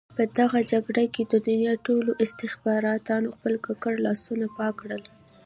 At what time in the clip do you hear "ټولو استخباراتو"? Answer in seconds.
1.85-3.33